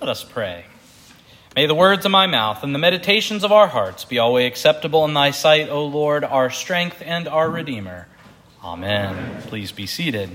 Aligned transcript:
Let 0.00 0.08
us 0.08 0.24
pray. 0.24 0.64
May 1.54 1.66
the 1.66 1.74
words 1.74 2.06
of 2.06 2.10
my 2.10 2.26
mouth 2.26 2.64
and 2.64 2.74
the 2.74 2.78
meditations 2.78 3.44
of 3.44 3.52
our 3.52 3.66
hearts 3.66 4.06
be 4.06 4.18
always 4.18 4.46
acceptable 4.46 5.04
in 5.04 5.12
thy 5.12 5.30
sight, 5.30 5.68
O 5.68 5.84
Lord, 5.84 6.24
our 6.24 6.48
strength 6.48 7.02
and 7.04 7.28
our 7.28 7.50
Redeemer. 7.50 8.08
Amen. 8.64 9.42
Please 9.42 9.72
be 9.72 9.86
seated. 9.86 10.30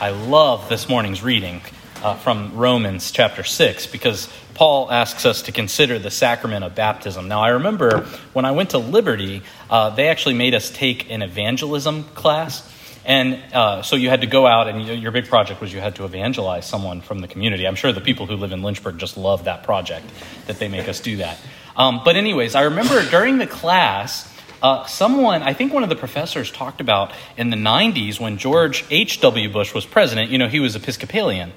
I 0.00 0.10
love 0.10 0.68
this 0.68 0.88
morning's 0.88 1.24
reading 1.24 1.60
uh, 2.04 2.14
from 2.14 2.54
Romans 2.54 3.10
chapter 3.10 3.42
6 3.42 3.88
because 3.88 4.28
Paul 4.54 4.92
asks 4.92 5.26
us 5.26 5.42
to 5.42 5.52
consider 5.52 5.98
the 5.98 6.12
sacrament 6.12 6.64
of 6.64 6.76
baptism. 6.76 7.26
Now, 7.26 7.42
I 7.42 7.48
remember 7.48 8.06
when 8.32 8.44
I 8.44 8.52
went 8.52 8.70
to 8.70 8.78
Liberty, 8.78 9.42
uh, 9.68 9.90
they 9.90 10.06
actually 10.06 10.34
made 10.34 10.54
us 10.54 10.70
take 10.70 11.10
an 11.10 11.22
evangelism 11.22 12.04
class. 12.14 12.70
And 13.04 13.42
uh, 13.52 13.82
so 13.82 13.96
you 13.96 14.08
had 14.08 14.22
to 14.22 14.26
go 14.26 14.46
out, 14.46 14.66
and 14.66 14.82
your 14.86 15.12
big 15.12 15.28
project 15.28 15.60
was 15.60 15.72
you 15.72 15.80
had 15.80 15.96
to 15.96 16.04
evangelize 16.04 16.66
someone 16.66 17.02
from 17.02 17.18
the 17.18 17.28
community. 17.28 17.66
I'm 17.66 17.74
sure 17.74 17.92
the 17.92 18.00
people 18.00 18.26
who 18.26 18.36
live 18.36 18.52
in 18.52 18.62
Lynchburg 18.62 18.98
just 18.98 19.18
love 19.18 19.44
that 19.44 19.62
project 19.62 20.06
that 20.46 20.58
they 20.58 20.68
make 20.68 20.88
us 20.88 21.00
do 21.00 21.18
that. 21.18 21.38
Um, 21.76 22.00
but, 22.04 22.16
anyways, 22.16 22.54
I 22.54 22.62
remember 22.62 23.02
during 23.10 23.36
the 23.36 23.46
class, 23.46 24.32
uh, 24.62 24.86
someone, 24.86 25.42
I 25.42 25.52
think 25.52 25.74
one 25.74 25.82
of 25.82 25.90
the 25.90 25.96
professors 25.96 26.50
talked 26.50 26.80
about 26.80 27.12
in 27.36 27.50
the 27.50 27.56
90s 27.56 28.18
when 28.18 28.38
George 28.38 28.84
H.W. 28.90 29.52
Bush 29.52 29.74
was 29.74 29.84
president, 29.84 30.30
you 30.30 30.38
know, 30.38 30.48
he 30.48 30.60
was 30.60 30.74
Episcopalian. 30.74 31.52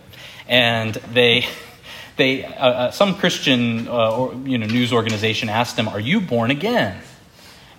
And 0.49 0.95
they, 0.95 1.45
they 2.17 2.43
uh, 2.43 2.49
uh, 2.49 2.91
some 2.91 3.16
Christian 3.16 3.88
uh, 3.88 4.11
or, 4.11 4.33
you 4.33 4.57
know, 4.57 4.67
news 4.67 4.91
organization 4.91 5.47
asked 5.47 5.77
him, 5.77 5.88
Are 5.88 5.99
you 5.99 6.19
born 6.19 6.52
again? 6.52 7.02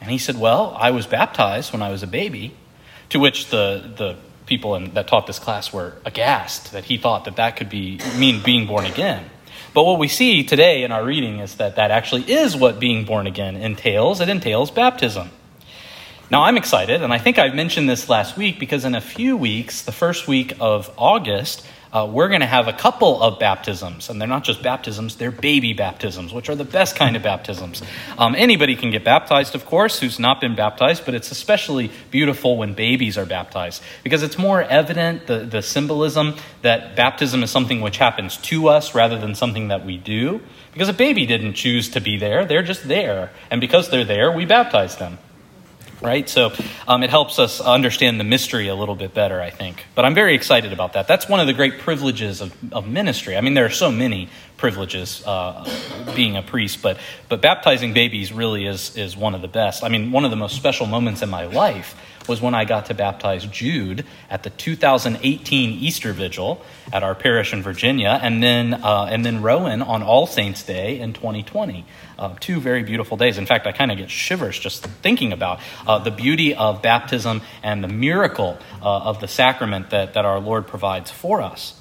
And 0.01 0.11
he 0.11 0.17
said, 0.17 0.39
Well, 0.41 0.75
I 0.79 0.93
was 0.93 1.07
baptized 1.07 1.75
when 1.75 1.83
I 1.83 1.91
was 1.91 2.03
a 2.03 2.07
baby. 2.07 2.55
To 3.11 3.19
which 3.19 3.49
the, 3.49 3.93
the 3.97 4.17
people 4.47 4.75
in, 4.75 4.95
that 4.95 5.09
taught 5.09 5.27
this 5.27 5.39
class 5.39 5.73
were 5.73 5.95
aghast 6.05 6.73
that 6.73 6.85
he 6.85 6.99
thought 6.99 7.25
that 7.27 7.37
that 7.37 7.57
could 7.57 7.71
be 7.71 8.01
mean 8.17 8.43
being 8.43 8.67
born 8.67 8.87
again. 8.87 9.25
But 9.75 9.85
what 9.85 9.99
we 9.99 10.09
see 10.09 10.43
today 10.45 10.83
in 10.83 10.93
our 10.93 11.05
reading 11.05 11.39
is 11.39 11.57
that 11.57 11.77
that 11.77 11.91
actually 11.91 12.31
is 12.31 12.57
what 12.57 12.81
being 12.81 13.05
born 13.05 13.27
again 13.27 13.57
entails. 13.57 14.21
It 14.21 14.29
entails 14.29 14.71
baptism. 14.71 15.31
Now, 16.31 16.43
I'm 16.43 16.57
excited, 16.57 17.03
and 17.03 17.13
I 17.13 17.19
think 17.19 17.39
I've 17.39 17.55
mentioned 17.55 17.89
this 17.89 18.09
last 18.09 18.37
week 18.37 18.59
because 18.59 18.85
in 18.85 18.95
a 18.95 19.01
few 19.01 19.37
weeks, 19.37 19.83
the 19.83 19.93
first 19.93 20.29
week 20.29 20.55
of 20.61 20.93
August, 20.99 21.67
uh, 21.93 22.09
we're 22.11 22.29
going 22.29 22.41
to 22.41 22.47
have 22.47 22.69
a 22.69 22.73
couple 22.73 23.23
of 23.23 23.39
baptisms. 23.39 24.11
And 24.11 24.21
they're 24.21 24.29
not 24.29 24.45
just 24.45 24.63
baptisms, 24.63 25.17
they're 25.17 25.31
baby 25.31 25.73
baptisms, 25.73 26.33
which 26.33 26.49
are 26.49 26.55
the 26.55 26.65
best 26.65 26.97
kind 26.97 27.17
of 27.17 27.23
baptisms. 27.23 27.83
Um, 28.17 28.35
anybody 28.35 28.77
can 28.77 28.91
get 28.91 29.05
baptized, 29.05 29.55
of 29.55 29.65
course, 29.67 30.01
who's 30.01 30.19
not 30.19 30.41
been 30.41 30.55
baptized, 30.55 31.05
but 31.05 31.15
it's 31.15 31.31
especially 31.31 31.91
beautiful 32.11 32.57
when 32.57 32.75
babies 32.75 33.17
are 33.17 33.27
baptized 33.27 33.83
because 34.05 34.23
it's 34.23 34.39
more 34.39 34.63
evident, 34.63 35.27
the, 35.27 35.41
the 35.41 35.63
symbolism, 35.63 36.35
that 36.63 36.97
baptism 36.97 37.43
is 37.43 37.51
something 37.51 37.81
which 37.81 37.99
happens 37.99 38.37
to 38.39 38.69
us 38.69 38.95
rather 38.95 39.19
than 39.19 39.35
something 39.35 39.69
that 39.69 39.85
we 39.85 39.97
do. 39.97 40.41
Because 40.73 40.89
a 40.89 40.93
baby 40.95 41.27
didn't 41.27 41.55
choose 41.55 41.89
to 41.91 42.01
be 42.01 42.19
there, 42.19 42.45
they're 42.45 42.63
just 42.63 42.87
there. 42.87 43.31
And 43.51 43.61
because 43.61 43.91
they're 43.91 44.05
there, 44.05 44.31
we 44.31 44.45
baptize 44.45 44.97
them 44.97 45.19
right? 46.01 46.29
So 46.29 46.53
um, 46.87 47.03
it 47.03 47.11
helps 47.11 47.39
us 47.39 47.61
understand 47.61 48.21
the 48.21 48.25
mystery 48.25 48.69
a 48.69 48.75
little 48.75 48.95
bit 48.95 49.15
better, 49.15 49.41
I 49.41 49.51
think. 49.51 49.85
But 49.95 50.05
I'm 50.05 50.15
very 50.15 50.35
excited 50.35 50.73
about 50.73 50.93
that. 50.93 51.09
That's 51.09 51.29
one 51.29 51.41
of 51.41 51.47
the 51.47 51.53
great 51.53 51.79
privileges 51.81 52.41
of, 52.41 52.55
of 52.73 52.87
ministry. 52.87 53.37
I 53.37 53.41
mean, 53.41 53.55
there 53.55 53.67
are 53.67 53.71
so 53.71 53.91
many 53.91 54.29
privileges 54.57 55.23
uh, 55.27 55.69
being 56.15 56.37
a 56.37 56.43
priest, 56.43 56.83
but, 56.83 56.99
but 57.29 57.41
baptizing 57.41 57.93
babies 57.93 58.33
really 58.33 58.67
is, 58.67 58.97
is 58.97 59.17
one 59.17 59.35
of 59.35 59.43
the 59.43 59.49
best. 59.49 59.85
I 59.85 59.89
mean, 59.89 60.13
one 60.13 60.25
of 60.25 60.31
the 60.31 60.37
most 60.37 60.57
special 60.57 60.87
moments 60.87 61.23
in 61.23 61.31
my 61.31 61.47
life 61.47 61.95
was 62.29 62.41
when 62.41 62.55
I 62.55 62.65
got 62.65 62.87
to 62.87 62.95
baptize 62.95 63.45
Jude 63.47 64.05
at 64.31 64.43
the 64.43 64.51
2018 64.51 65.71
Easter 65.71 66.13
Vigil 66.13 66.63
at 66.93 67.03
our 67.03 67.15
parish 67.15 67.53
in 67.53 67.63
Virginia, 67.63 68.19
and 68.23 68.43
then, 68.43 68.75
uh, 68.75 69.09
and 69.11 69.25
then 69.25 69.43
Rowan 69.43 69.83
on 69.83 70.03
All 70.03 70.27
Saints' 70.27 70.63
Day 70.63 71.01
in 71.01 71.13
2020. 71.13 71.85
Uh, 72.19 72.35
two 72.41 72.61
very 72.61 72.83
beautiful 72.83 73.17
days. 73.17 73.39
In 73.39 73.47
fact, 73.47 73.67
I 73.67 73.73
kind 73.73 73.91
of 73.91 73.99
get 73.99 74.11
shivers 74.11 74.59
just 74.59 74.85
thinking 74.85 75.33
about 75.33 75.61
uh, 75.87 75.99
the 75.99 76.11
beauty 76.11 76.55
of 76.55 76.83
baptism 76.83 77.43
and 77.63 77.83
the 77.83 77.89
miracle 77.89 78.59
uh, 78.83 78.85
of 78.85 79.21
the 79.21 79.29
sacrament 79.29 79.91
that, 79.91 80.15
that 80.15 80.25
our 80.25 80.41
Lord 80.41 80.67
provides 80.67 81.11
for 81.11 81.41
us. 81.41 81.81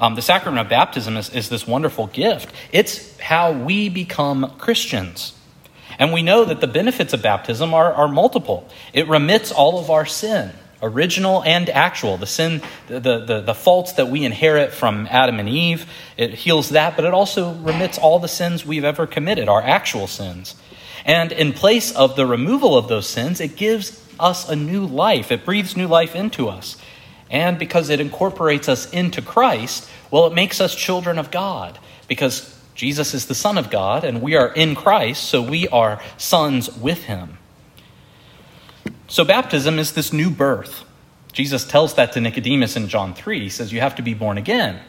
Um, 0.00 0.14
the 0.14 0.22
sacrament 0.22 0.60
of 0.60 0.68
baptism 0.68 1.16
is, 1.16 1.30
is 1.30 1.48
this 1.48 1.66
wonderful 1.66 2.08
gift. 2.08 2.52
It's 2.72 3.18
how 3.20 3.52
we 3.52 3.88
become 3.88 4.54
Christians. 4.58 5.38
And 5.98 6.12
we 6.12 6.22
know 6.22 6.44
that 6.44 6.60
the 6.60 6.66
benefits 6.66 7.12
of 7.12 7.22
baptism 7.22 7.74
are, 7.74 7.92
are 7.92 8.08
multiple. 8.08 8.68
It 8.92 9.08
remits 9.08 9.52
all 9.52 9.78
of 9.78 9.90
our 9.90 10.06
sin, 10.06 10.52
original 10.82 11.42
and 11.44 11.70
actual, 11.70 12.16
the 12.16 12.26
sin, 12.26 12.62
the, 12.88 13.00
the, 13.00 13.40
the, 13.40 13.54
faults 13.54 13.92
that 13.94 14.08
we 14.08 14.24
inherit 14.24 14.72
from 14.72 15.06
Adam 15.10 15.38
and 15.38 15.48
Eve. 15.48 15.90
It 16.16 16.34
heals 16.34 16.70
that, 16.70 16.96
but 16.96 17.04
it 17.04 17.14
also 17.14 17.54
remits 17.54 17.98
all 17.98 18.18
the 18.18 18.28
sins 18.28 18.66
we've 18.66 18.84
ever 18.84 19.06
committed, 19.06 19.48
our 19.48 19.62
actual 19.62 20.06
sins. 20.06 20.54
And 21.04 21.32
in 21.32 21.52
place 21.52 21.94
of 21.94 22.16
the 22.16 22.26
removal 22.26 22.76
of 22.76 22.88
those 22.88 23.06
sins, 23.06 23.40
it 23.40 23.56
gives 23.56 24.02
us 24.18 24.48
a 24.48 24.56
new 24.56 24.86
life. 24.86 25.30
It 25.30 25.44
breathes 25.44 25.76
new 25.76 25.86
life 25.86 26.14
into 26.14 26.48
us. 26.48 26.76
And 27.30 27.58
because 27.58 27.90
it 27.90 28.00
incorporates 28.00 28.68
us 28.68 28.90
into 28.90 29.20
Christ, 29.20 29.88
well, 30.10 30.26
it 30.26 30.34
makes 30.34 30.60
us 30.60 30.74
children 30.74 31.18
of 31.18 31.30
God 31.30 31.78
because 32.06 32.53
Jesus 32.74 33.14
is 33.14 33.26
the 33.26 33.34
Son 33.34 33.56
of 33.56 33.70
God, 33.70 34.04
and 34.04 34.20
we 34.20 34.34
are 34.34 34.48
in 34.48 34.74
Christ, 34.74 35.24
so 35.24 35.40
we 35.40 35.68
are 35.68 36.02
sons 36.16 36.76
with 36.76 37.04
him. 37.04 37.38
So, 39.06 39.24
baptism 39.24 39.78
is 39.78 39.92
this 39.92 40.12
new 40.12 40.30
birth. 40.30 40.84
Jesus 41.32 41.64
tells 41.64 41.94
that 41.94 42.12
to 42.12 42.20
Nicodemus 42.20 42.76
in 42.76 42.88
John 42.88 43.14
3. 43.14 43.40
He 43.40 43.48
says, 43.48 43.72
You 43.72 43.80
have 43.80 43.96
to 43.96 44.02
be 44.02 44.14
born 44.14 44.38
again. 44.38 44.80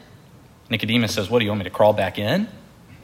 Nicodemus 0.69 1.13
says, 1.13 1.29
What 1.29 1.39
do 1.39 1.45
you 1.45 1.51
want 1.51 1.59
me 1.59 1.63
to 1.65 1.69
crawl 1.69 1.93
back 1.93 2.17
in? 2.17 2.47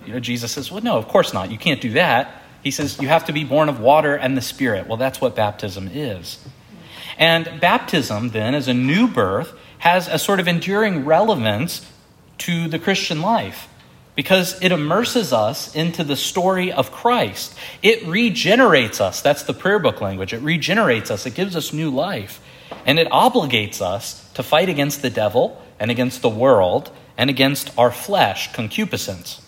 You 0.05 0.13
know, 0.13 0.19
Jesus 0.19 0.51
says, 0.51 0.71
Well, 0.71 0.81
no, 0.81 0.97
of 0.97 1.07
course 1.07 1.33
not. 1.33 1.51
You 1.51 1.57
can't 1.57 1.81
do 1.81 1.91
that. 1.93 2.41
He 2.63 2.71
says, 2.71 2.99
You 2.99 3.07
have 3.07 3.25
to 3.25 3.33
be 3.33 3.43
born 3.43 3.69
of 3.69 3.79
water 3.79 4.15
and 4.15 4.35
the 4.35 4.41
Spirit. 4.41 4.87
Well, 4.87 4.97
that's 4.97 5.21
what 5.21 5.35
baptism 5.35 5.89
is. 5.93 6.43
And 7.17 7.59
baptism, 7.59 8.29
then, 8.29 8.55
as 8.55 8.67
a 8.67 8.73
new 8.73 9.07
birth, 9.07 9.53
has 9.79 10.07
a 10.07 10.17
sort 10.17 10.39
of 10.39 10.47
enduring 10.47 11.05
relevance 11.05 11.87
to 12.39 12.67
the 12.67 12.79
Christian 12.79 13.21
life 13.21 13.67
because 14.15 14.61
it 14.61 14.71
immerses 14.71 15.31
us 15.31 15.73
into 15.75 16.03
the 16.03 16.15
story 16.15 16.71
of 16.71 16.91
Christ. 16.91 17.55
It 17.81 18.05
regenerates 18.05 18.99
us. 18.99 19.21
That's 19.21 19.43
the 19.43 19.53
prayer 19.53 19.79
book 19.79 20.01
language. 20.01 20.33
It 20.33 20.41
regenerates 20.41 21.09
us, 21.09 21.25
it 21.25 21.35
gives 21.35 21.55
us 21.55 21.73
new 21.73 21.89
life. 21.89 22.41
And 22.85 22.99
it 22.99 23.07
obligates 23.09 23.81
us 23.81 24.29
to 24.33 24.43
fight 24.43 24.69
against 24.69 25.01
the 25.01 25.09
devil 25.09 25.61
and 25.79 25.91
against 25.91 26.21
the 26.21 26.29
world 26.29 26.91
and 27.17 27.29
against 27.29 27.77
our 27.77 27.91
flesh, 27.91 28.51
concupiscence. 28.53 29.41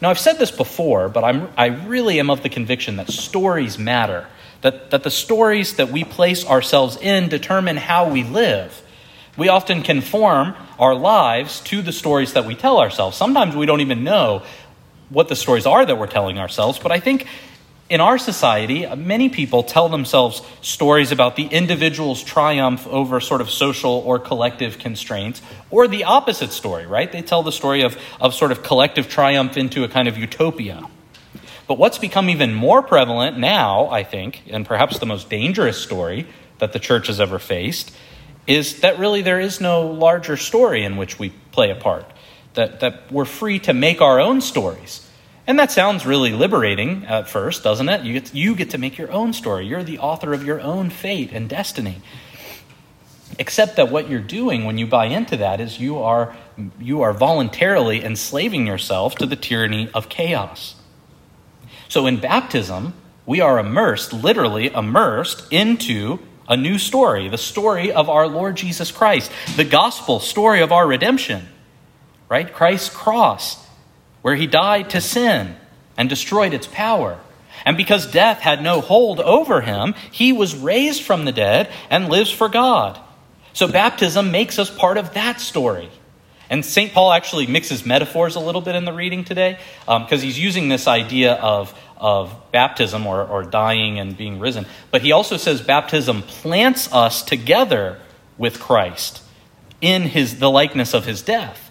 Now, 0.00 0.10
I've 0.10 0.18
said 0.18 0.38
this 0.38 0.50
before, 0.50 1.08
but 1.08 1.24
I'm, 1.24 1.48
I 1.56 1.66
really 1.66 2.18
am 2.18 2.30
of 2.30 2.42
the 2.42 2.48
conviction 2.48 2.96
that 2.96 3.10
stories 3.10 3.78
matter, 3.78 4.26
that, 4.62 4.90
that 4.90 5.02
the 5.02 5.10
stories 5.10 5.76
that 5.76 5.90
we 5.90 6.04
place 6.04 6.46
ourselves 6.46 6.96
in 6.96 7.28
determine 7.28 7.76
how 7.76 8.10
we 8.10 8.24
live. 8.24 8.82
We 9.36 9.48
often 9.48 9.82
conform 9.82 10.54
our 10.78 10.94
lives 10.94 11.60
to 11.62 11.80
the 11.80 11.92
stories 11.92 12.34
that 12.34 12.44
we 12.44 12.54
tell 12.54 12.78
ourselves. 12.78 13.16
Sometimes 13.16 13.56
we 13.56 13.66
don't 13.66 13.80
even 13.80 14.04
know 14.04 14.42
what 15.08 15.28
the 15.28 15.36
stories 15.36 15.66
are 15.66 15.84
that 15.84 15.96
we're 15.96 16.06
telling 16.06 16.38
ourselves, 16.38 16.78
but 16.78 16.92
I 16.92 17.00
think 17.00 17.26
in 17.88 18.00
our 18.00 18.16
society, 18.16 18.86
many 18.94 19.28
people 19.28 19.62
tell 19.62 19.90
themselves 19.90 20.40
stories 20.62 21.12
about 21.12 21.36
the 21.36 21.44
individual's 21.44 22.22
triumph 22.22 22.86
over 22.86 23.20
sort 23.20 23.42
of 23.42 23.50
social 23.50 24.02
or 24.06 24.18
collective 24.18 24.78
constraints, 24.78 25.42
or 25.70 25.86
the 25.86 26.04
opposite 26.04 26.52
story, 26.52 26.86
right? 26.86 27.12
They 27.12 27.20
tell 27.20 27.42
the 27.42 27.52
story 27.52 27.82
of, 27.82 27.98
of 28.18 28.34
sort 28.34 28.50
of 28.50 28.62
collective 28.62 29.10
triumph 29.10 29.58
into 29.58 29.84
a 29.84 29.88
kind 29.88 30.08
of 30.08 30.16
utopia. 30.16 30.82
But 31.66 31.76
what's 31.76 31.98
become 31.98 32.30
even 32.30 32.54
more 32.54 32.82
prevalent 32.82 33.38
now, 33.38 33.88
I 33.88 34.04
think, 34.04 34.42
and 34.50 34.64
perhaps 34.64 34.98
the 34.98 35.06
most 35.06 35.28
dangerous 35.28 35.78
story 35.78 36.26
that 36.58 36.72
the 36.72 36.78
church 36.78 37.08
has 37.08 37.20
ever 37.20 37.38
faced, 37.38 37.92
is 38.46 38.80
that 38.80 38.98
really 38.98 39.22
there 39.22 39.40
is 39.40 39.60
no 39.60 39.86
larger 39.86 40.36
story 40.36 40.84
in 40.84 40.96
which 40.96 41.18
we 41.18 41.30
play 41.52 41.70
a 41.70 41.76
part, 41.76 42.10
that, 42.54 42.80
that 42.80 43.10
we're 43.10 43.24
free 43.24 43.58
to 43.60 43.72
make 43.72 44.00
our 44.00 44.20
own 44.20 44.40
stories. 44.40 45.08
And 45.46 45.58
that 45.58 45.72
sounds 45.72 46.06
really 46.06 46.32
liberating 46.32 47.04
at 47.06 47.28
first, 47.28 47.64
doesn't 47.64 47.88
it? 47.88 48.02
You 48.02 48.12
get, 48.14 48.26
to, 48.26 48.36
you 48.36 48.54
get 48.54 48.70
to 48.70 48.78
make 48.78 48.96
your 48.96 49.10
own 49.10 49.32
story. 49.32 49.66
You're 49.66 49.82
the 49.82 49.98
author 49.98 50.32
of 50.32 50.44
your 50.44 50.60
own 50.60 50.90
fate 50.90 51.32
and 51.32 51.48
destiny. 51.48 52.00
Except 53.38 53.76
that 53.76 53.90
what 53.90 54.08
you're 54.08 54.20
doing 54.20 54.64
when 54.64 54.78
you 54.78 54.86
buy 54.86 55.06
into 55.06 55.36
that 55.38 55.60
is 55.60 55.80
you 55.80 55.98
are, 55.98 56.36
you 56.78 57.02
are 57.02 57.12
voluntarily 57.12 58.04
enslaving 58.04 58.66
yourself 58.66 59.14
to 59.16 59.26
the 59.26 59.36
tyranny 59.36 59.90
of 59.94 60.08
chaos. 60.08 60.76
So 61.88 62.06
in 62.06 62.20
baptism, 62.20 62.94
we 63.26 63.40
are 63.40 63.58
immersed, 63.58 64.12
literally 64.12 64.72
immersed, 64.72 65.50
into 65.50 66.20
a 66.48 66.56
new 66.56 66.78
story, 66.78 67.28
the 67.28 67.38
story 67.38 67.92
of 67.92 68.08
our 68.08 68.26
Lord 68.26 68.56
Jesus 68.56 68.90
Christ, 68.90 69.30
the 69.56 69.64
gospel 69.64 70.20
story 70.20 70.60
of 70.60 70.72
our 70.72 70.86
redemption, 70.86 71.48
right? 72.28 72.52
Christ's 72.52 72.90
cross, 72.90 73.64
where 74.22 74.34
he 74.34 74.46
died 74.46 74.90
to 74.90 75.00
sin 75.00 75.56
and 75.96 76.08
destroyed 76.08 76.54
its 76.54 76.66
power. 76.66 77.18
And 77.64 77.76
because 77.76 78.10
death 78.10 78.40
had 78.40 78.62
no 78.62 78.80
hold 78.80 79.20
over 79.20 79.60
him, 79.60 79.94
he 80.10 80.32
was 80.32 80.54
raised 80.54 81.02
from 81.02 81.24
the 81.24 81.32
dead 81.32 81.70
and 81.90 82.08
lives 82.08 82.30
for 82.30 82.48
God. 82.48 82.98
So 83.52 83.68
baptism 83.68 84.30
makes 84.30 84.58
us 84.58 84.70
part 84.70 84.96
of 84.96 85.14
that 85.14 85.40
story. 85.40 85.90
And 86.50 86.64
St. 86.64 86.92
Paul 86.92 87.12
actually 87.12 87.46
mixes 87.46 87.86
metaphors 87.86 88.34
a 88.36 88.40
little 88.40 88.60
bit 88.60 88.74
in 88.74 88.84
the 88.84 88.92
reading 88.92 89.24
today 89.24 89.58
because 89.86 90.20
um, 90.20 90.20
he's 90.20 90.38
using 90.38 90.68
this 90.68 90.86
idea 90.86 91.34
of, 91.34 91.74
of 92.02 92.34
baptism 92.50 93.06
or, 93.06 93.24
or 93.24 93.44
dying 93.44 93.98
and 93.98 94.16
being 94.16 94.40
risen. 94.40 94.66
But 94.90 95.02
he 95.02 95.12
also 95.12 95.36
says 95.36 95.62
baptism 95.62 96.22
plants 96.22 96.92
us 96.92 97.22
together 97.22 98.00
with 98.36 98.58
Christ 98.60 99.22
in 99.80 100.02
his, 100.02 100.38
the 100.40 100.50
likeness 100.50 100.92
of 100.92 101.06
his 101.06 101.22
death. 101.22 101.70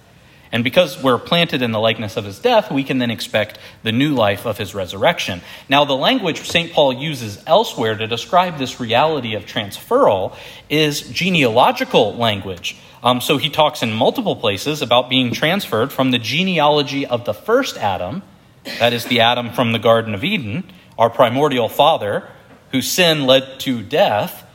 And 0.54 0.64
because 0.64 1.02
we're 1.02 1.18
planted 1.18 1.62
in 1.62 1.72
the 1.72 1.80
likeness 1.80 2.18
of 2.18 2.26
his 2.26 2.40
death, 2.40 2.72
we 2.72 2.84
can 2.84 2.98
then 2.98 3.12
expect 3.12 3.58
the 3.84 3.92
new 3.92 4.14
life 4.14 4.46
of 4.46 4.58
his 4.58 4.74
resurrection. 4.76 5.42
Now, 5.70 5.86
the 5.86 5.96
language 5.96 6.50
St. 6.50 6.74
Paul 6.74 6.94
uses 6.94 7.42
elsewhere 7.46 7.96
to 7.96 8.08
describe 8.08 8.58
this 8.58 8.80
reality 8.80 9.36
of 9.36 9.46
transferal 9.46 10.36
is 10.70 11.02
genealogical 11.02 12.16
language. 12.16 12.78
Um, 13.04 13.22
so 13.22 13.38
he 13.38 13.50
talks 13.50 13.82
in 13.82 13.94
multiple 13.94 14.36
places 14.36 14.82
about 14.82 15.10
being 15.10 15.32
transferred 15.32 15.92
from 15.92 16.12
the 16.12 16.20
genealogy 16.20 17.06
of 17.06 17.26
the 17.26 17.34
first 17.34 17.78
Adam, 17.78 18.22
that 18.64 18.94
is 18.94 19.06
the 19.06 19.22
Adam 19.22 19.52
from 19.52 19.72
the 19.72 19.80
Garden 19.80 20.14
of 20.14 20.24
Eden, 20.24 20.64
our 20.98 21.10
primordial 21.10 21.70
father, 21.70 22.28
whose 22.72 22.90
sin 22.90 23.26
led 23.26 23.60
to 23.62 23.82
death. 23.82 24.46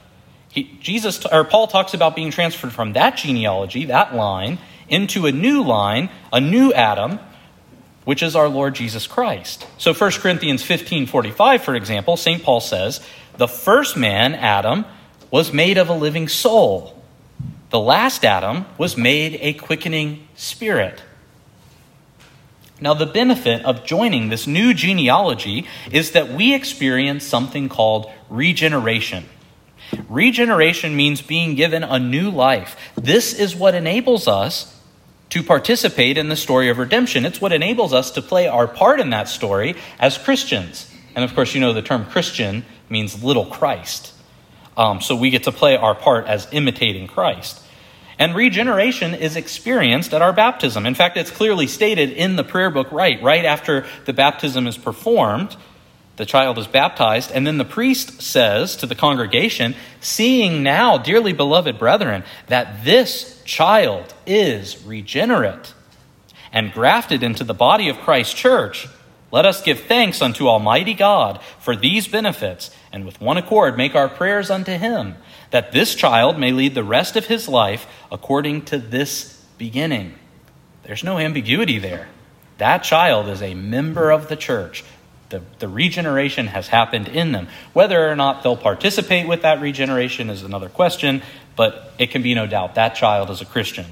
He, 0.51 0.79
Jesus 0.81 1.25
or 1.27 1.45
Paul 1.45 1.67
talks 1.67 1.95
about 1.95 2.17
being 2.17 2.31
transferred 2.31 2.73
from 2.73 2.93
that 2.95 3.17
genealogy, 3.17 3.87
that 3.87 4.15
line, 4.15 4.59
into 4.89 5.27
a 5.27 5.33
new 5.33 5.63
line, 5.63 6.09
a 6.33 6.41
new 6.41 6.73
Adam, 6.73 7.19
which 8.05 8.23
is 8.23 8.37
our 8.37 8.49
Lord 8.49 8.75
Jesus 8.75 9.07
Christ. 9.07 9.67
So 9.79 9.93
1 9.93 10.13
Corinthians 10.13 10.63
15 10.63 11.07
45, 11.07 11.63
for 11.63 11.75
example, 11.75 12.17
St. 12.17 12.43
Paul 12.43 12.61
says, 12.61 13.01
The 13.37 13.49
first 13.49 13.97
man, 13.97 14.35
Adam, 14.35 14.85
was 15.31 15.53
made 15.53 15.77
of 15.77 15.89
a 15.89 15.95
living 15.95 16.29
soul. 16.29 17.03
The 17.71 17.81
last 17.81 18.25
Adam 18.25 18.65
was 18.79 18.97
made 18.97 19.39
a 19.43 19.53
quickening 19.55 20.29
spirit. 20.37 21.03
Now, 22.81 22.93
the 22.93 23.07
benefit 23.07 23.65
of 23.65 23.85
joining 23.85 24.29
this 24.29 24.47
new 24.47 24.75
genealogy 24.75 25.67
is 25.91 26.13
that 26.13 26.31
we 26.31 26.55
experience 26.55 27.25
something 27.25 27.69
called 27.69 28.11
regeneration. 28.29 29.25
Regeneration 30.09 30.95
means 30.95 31.23
being 31.23 31.55
given 31.55 31.85
a 31.85 31.99
new 31.99 32.31
life. 32.31 32.77
This 32.95 33.33
is 33.33 33.57
what 33.57 33.75
enables 33.75 34.29
us 34.29 34.79
to 35.31 35.43
participate 35.43 36.19
in 36.19 36.29
the 36.29 36.37
story 36.37 36.69
of 36.69 36.79
redemption. 36.79 37.25
It's 37.25 37.41
what 37.41 37.53
enables 37.53 37.93
us 37.93 38.11
to 38.13 38.23
play 38.23 38.47
our 38.47 38.67
part 38.67 39.01
in 39.01 39.11
that 39.11 39.29
story 39.29 39.77
as 39.99 40.19
Christians. 40.19 40.91
And 41.15 41.25
of 41.25 41.35
course, 41.35 41.55
you 41.55 41.61
know 41.61 41.73
the 41.73 41.83
term 41.83 42.05
Christian 42.05 42.65
means 42.91 43.25
little 43.25 43.47
Christ. 43.47 44.13
Um, 44.77 45.01
so 45.01 45.17
we 45.17 45.31
get 45.31 45.45
to 45.45 45.53
play 45.53 45.77
our 45.77 45.95
part 45.95 46.27
as 46.27 46.47
imitating 46.53 47.07
Christ. 47.07 47.63
And 48.19 48.35
regeneration 48.35 49.15
is 49.15 49.37
experienced 49.37 50.15
at 50.15 50.23
our 50.23 50.33
baptism. 50.33 50.87
In 50.87 50.95
fact, 50.95 51.17
it's 51.17 51.31
clearly 51.31 51.67
stated 51.67 52.11
in 52.11 52.37
the 52.37 52.45
prayer 52.45 52.71
book 52.71 52.91
right, 52.91 53.23
right 53.23 53.45
after 53.45 53.87
the 54.07 54.13
baptism 54.13 54.67
is 54.67 54.79
performed, 54.79 55.57
the 56.17 56.25
child 56.25 56.57
is 56.57 56.67
baptized, 56.67 57.31
and 57.31 57.47
then 57.47 57.59
the 57.59 57.65
priest 57.65 58.23
says 58.23 58.77
to 58.77 58.87
the 58.87 58.95
congregation, 58.95 59.75
Seeing 60.01 60.63
now, 60.63 60.97
dearly 60.97 61.35
beloved 61.35 61.79
brethren, 61.79 62.25
that 62.47 62.85
this 62.85 63.43
child 63.45 64.15
is 64.27 64.83
regenerate 64.85 65.75
and 66.53 66.73
grafted 66.73 67.23
into 67.23 67.45
the 67.45 67.53
body 67.53 67.91
of 67.91 67.99
Christ's 67.99 68.33
church, 68.33 68.89
let 69.37 69.45
us 69.45 69.61
give 69.61 69.81
thanks 69.81 70.23
unto 70.23 70.49
Almighty 70.49 70.95
God 70.95 71.43
for 71.59 71.77
these 71.77 72.09
benefits, 72.09 72.71
and 72.91 73.05
with 73.05 73.21
one 73.21 73.37
accord 73.37 73.77
make 73.77 73.95
our 73.95 74.09
prayers 74.09 74.49
unto 74.49 74.73
Him, 74.73 75.17
that 75.51 75.73
this 75.73 75.95
child 75.95 76.39
may 76.39 76.53
lead 76.53 76.75
the 76.75 76.83
rest 76.83 77.17
of 77.17 77.27
his 77.27 77.47
life 77.47 77.87
according 78.11 78.65
to 78.65 78.79
this 78.79 79.45
beginning. 79.59 80.15
There's 80.85 81.05
no 81.05 81.19
ambiguity 81.19 81.79
there. 81.79 82.09
That 82.57 82.79
child 82.79 83.29
is 83.29 83.43
a 83.43 83.53
member 83.53 84.11
of 84.11 84.29
the 84.29 84.37
church 84.37 84.85
the, 85.29 85.43
the 85.59 85.69
regeneration 85.69 86.47
has 86.47 86.69
happened 86.69 87.07
in 87.09 87.33
them. 87.33 87.49
Whether 87.75 88.11
or 88.11 88.17
not 88.17 88.43
they'll 88.43 88.57
participate 88.57 89.29
with 89.29 89.43
that 89.43 89.61
regeneration 89.61 90.31
is 90.31 90.45
another 90.45 90.71
question, 90.71 91.21
but 91.57 91.93
it 91.99 92.11
can 92.11 92.23
be 92.23 92.33
no 92.33 92.47
doubt 92.47 92.77
that 92.77 92.95
child 92.95 93.29
is 93.29 93.43
a 93.43 93.45
Christian. 93.45 93.85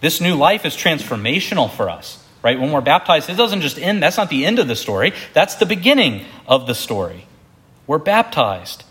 This 0.00 0.20
new 0.20 0.36
life 0.36 0.64
is 0.64 0.76
transformational 0.76 1.68
for 1.68 1.90
us, 1.90 2.21
right? 2.42 2.58
When 2.58 2.72
we're 2.72 2.80
baptized, 2.80 3.30
it 3.30 3.36
doesn't 3.36 3.60
just 3.60 3.78
end, 3.78 4.02
that's 4.02 4.16
not 4.16 4.30
the 4.30 4.44
end 4.44 4.58
of 4.58 4.68
the 4.68 4.76
story, 4.76 5.12
that's 5.32 5.56
the 5.56 5.66
beginning 5.66 6.24
of 6.46 6.66
the 6.66 6.74
story. 6.74 7.26
We're 7.86 7.98
baptized, 7.98 8.84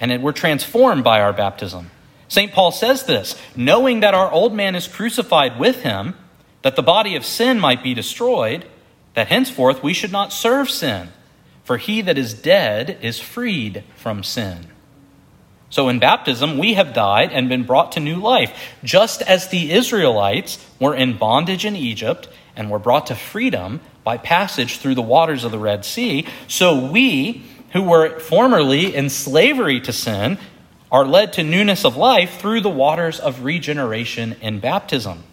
and 0.00 0.22
we're 0.22 0.32
transformed 0.32 1.04
by 1.04 1.20
our 1.20 1.32
baptism. 1.32 1.90
St. 2.28 2.52
Paul 2.52 2.72
says 2.72 3.04
this 3.04 3.40
knowing 3.54 4.00
that 4.00 4.14
our 4.14 4.30
old 4.30 4.54
man 4.54 4.74
is 4.74 4.88
crucified 4.88 5.58
with 5.58 5.82
him, 5.82 6.14
that 6.62 6.76
the 6.76 6.82
body 6.82 7.14
of 7.16 7.24
sin 7.24 7.60
might 7.60 7.82
be 7.82 7.94
destroyed 7.94 8.66
that 9.14 9.28
henceforth 9.28 9.82
we 9.82 9.94
should 9.94 10.12
not 10.12 10.32
serve 10.32 10.68
sin, 10.68 11.08
for 11.62 11.78
he 11.78 12.00
that 12.02 12.18
is 12.18 12.34
dead 12.34 12.98
is 13.00 13.18
freed 13.18 13.84
from 13.96 14.22
sin. 14.22 14.66
So 15.70 15.88
in 15.88 15.98
baptism, 15.98 16.58
we 16.58 16.74
have 16.74 16.94
died 16.94 17.32
and 17.32 17.48
been 17.48 17.64
brought 17.64 17.92
to 17.92 18.00
new 18.00 18.16
life, 18.16 18.74
just 18.84 19.22
as 19.22 19.48
the 19.48 19.72
Israelites 19.72 20.64
were 20.78 20.94
in 20.94 21.16
bondage 21.16 21.64
in 21.64 21.74
Egypt 21.74 22.28
and 22.56 22.70
were 22.70 22.78
brought 22.78 23.06
to 23.06 23.14
freedom 23.14 23.80
by 24.02 24.16
passage 24.16 24.78
through 24.78 24.94
the 24.94 25.02
waters 25.02 25.44
of 25.44 25.50
the 25.50 25.58
Red 25.58 25.84
Sea. 25.84 26.26
So 26.46 26.86
we, 26.90 27.44
who 27.72 27.82
were 27.82 28.18
formerly 28.20 28.94
in 28.94 29.10
slavery 29.10 29.80
to 29.80 29.92
sin, 29.92 30.38
are 30.92 31.04
led 31.04 31.32
to 31.32 31.42
newness 31.42 31.84
of 31.84 31.96
life 31.96 32.38
through 32.38 32.60
the 32.60 32.70
waters 32.70 33.18
of 33.18 33.42
regeneration 33.42 34.36
in 34.40 34.60
baptism. 34.60 35.24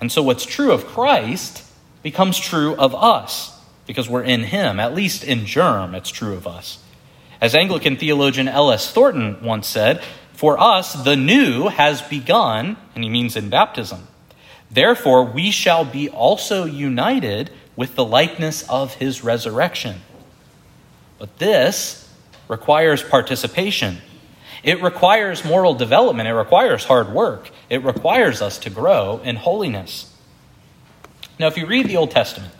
And 0.00 0.12
so, 0.12 0.22
what's 0.22 0.44
true 0.44 0.72
of 0.72 0.86
Christ 0.86 1.64
becomes 2.02 2.38
true 2.38 2.76
of 2.76 2.94
us 2.94 3.58
because 3.86 4.08
we're 4.08 4.22
in 4.22 4.44
Him. 4.44 4.78
At 4.78 4.94
least 4.94 5.24
in 5.24 5.46
germ, 5.46 5.94
it's 5.94 6.10
true 6.10 6.34
of 6.34 6.46
us. 6.46 6.78
As 7.40 7.54
Anglican 7.54 7.96
theologian 7.96 8.48
L.S. 8.48 8.92
Thornton 8.92 9.42
once 9.42 9.66
said, 9.66 10.02
For 10.32 10.58
us, 10.58 10.92
the 10.92 11.16
new 11.16 11.68
has 11.68 12.00
begun, 12.02 12.76
and 12.94 13.04
he 13.04 13.10
means 13.10 13.36
in 13.36 13.50
baptism. 13.50 14.06
Therefore, 14.74 15.24
we 15.24 15.52
shall 15.52 15.84
be 15.84 16.08
also 16.08 16.64
united 16.64 17.50
with 17.76 17.94
the 17.94 18.04
likeness 18.04 18.68
of 18.68 18.94
his 18.94 19.22
resurrection. 19.22 20.00
But 21.16 21.38
this 21.38 22.12
requires 22.48 23.00
participation. 23.00 23.98
It 24.64 24.82
requires 24.82 25.44
moral 25.44 25.74
development. 25.74 26.28
It 26.28 26.34
requires 26.34 26.84
hard 26.84 27.12
work. 27.12 27.50
It 27.70 27.84
requires 27.84 28.42
us 28.42 28.58
to 28.58 28.70
grow 28.70 29.20
in 29.22 29.36
holiness. 29.36 30.12
Now, 31.38 31.46
if 31.46 31.56
you 31.56 31.66
read 31.66 31.86
the 31.86 31.96
Old 31.96 32.10
Testament, 32.10 32.52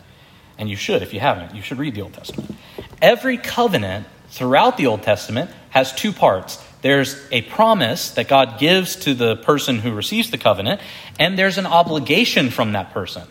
and 0.57 0.69
you 0.69 0.77
should 0.77 1.01
if 1.01 1.13
you 1.13 1.19
haven't, 1.19 1.53
you 1.53 1.61
should 1.61 1.77
read 1.77 1.95
the 1.95 2.01
Old 2.01 2.13
Testament. 2.13 2.55
Every 3.01 3.37
covenant 3.37 4.07
throughout 4.29 4.77
the 4.77 4.87
Old 4.87 5.03
Testament 5.03 5.51
has 5.71 5.93
two 5.93 6.13
parts. 6.13 6.64
There's 6.85 7.19
a 7.31 7.41
promise 7.41 8.11
that 8.11 8.27
God 8.27 8.59
gives 8.59 8.95
to 8.97 9.15
the 9.15 9.37
person 9.37 9.79
who 9.79 9.91
receives 9.91 10.29
the 10.29 10.37
covenant, 10.37 10.81
and 11.17 11.35
there's 11.35 11.57
an 11.57 11.65
obligation 11.65 12.51
from 12.51 12.73
that 12.73 12.93
person. 12.93 13.23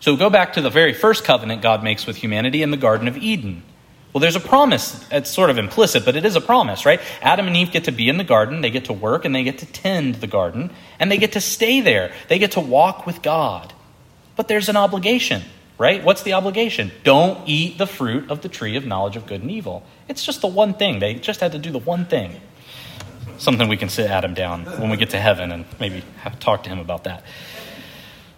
So 0.00 0.14
go 0.14 0.28
back 0.28 0.52
to 0.52 0.60
the 0.60 0.68
very 0.68 0.92
first 0.92 1.24
covenant 1.24 1.62
God 1.62 1.82
makes 1.82 2.04
with 2.04 2.16
humanity 2.16 2.62
in 2.62 2.70
the 2.70 2.76
Garden 2.76 3.08
of 3.08 3.16
Eden. 3.16 3.62
Well, 4.12 4.20
there's 4.20 4.36
a 4.36 4.40
promise. 4.40 5.08
It's 5.10 5.30
sort 5.30 5.48
of 5.48 5.56
implicit, 5.56 6.04
but 6.04 6.16
it 6.16 6.26
is 6.26 6.36
a 6.36 6.40
promise, 6.42 6.84
right? 6.84 7.00
Adam 7.22 7.46
and 7.46 7.56
Eve 7.56 7.72
get 7.72 7.84
to 7.84 7.92
be 7.92 8.10
in 8.10 8.18
the 8.18 8.24
garden, 8.24 8.60
they 8.60 8.68
get 8.68 8.84
to 8.84 8.92
work, 8.92 9.24
and 9.24 9.34
they 9.34 9.42
get 9.42 9.56
to 9.60 9.66
tend 9.72 10.16
the 10.16 10.26
garden, 10.26 10.70
and 11.00 11.10
they 11.10 11.16
get 11.16 11.32
to 11.32 11.40
stay 11.40 11.80
there. 11.80 12.12
They 12.28 12.38
get 12.38 12.52
to 12.52 12.60
walk 12.60 13.06
with 13.06 13.22
God. 13.22 13.72
But 14.36 14.48
there's 14.48 14.68
an 14.68 14.76
obligation, 14.76 15.40
right? 15.78 16.04
What's 16.04 16.24
the 16.24 16.34
obligation? 16.34 16.92
Don't 17.04 17.48
eat 17.48 17.78
the 17.78 17.86
fruit 17.86 18.30
of 18.30 18.42
the 18.42 18.50
tree 18.50 18.76
of 18.76 18.84
knowledge 18.84 19.16
of 19.16 19.24
good 19.24 19.40
and 19.40 19.50
evil. 19.50 19.82
It's 20.08 20.26
just 20.26 20.42
the 20.42 20.46
one 20.46 20.74
thing. 20.74 20.98
They 20.98 21.14
just 21.14 21.40
had 21.40 21.52
to 21.52 21.58
do 21.58 21.70
the 21.70 21.78
one 21.78 22.04
thing. 22.04 22.38
Something 23.38 23.68
we 23.68 23.76
can 23.76 23.88
sit 23.88 24.10
Adam 24.10 24.34
down 24.34 24.64
when 24.64 24.90
we 24.90 24.96
get 24.96 25.10
to 25.10 25.20
heaven 25.20 25.52
and 25.52 25.64
maybe 25.80 26.04
talk 26.40 26.64
to 26.64 26.70
him 26.70 26.78
about 26.78 27.04
that. 27.04 27.24